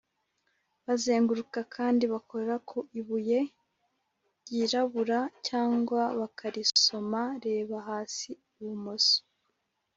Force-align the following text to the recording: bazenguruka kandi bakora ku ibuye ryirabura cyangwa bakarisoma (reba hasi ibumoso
bazenguruka 0.85 1.59
kandi 1.75 2.03
bakora 2.13 2.53
ku 2.69 2.77
ibuye 2.99 3.39
ryirabura 4.39 5.19
cyangwa 5.47 6.01
bakarisoma 6.19 7.21
(reba 7.45 7.77
hasi 7.89 8.29
ibumoso 8.59 9.17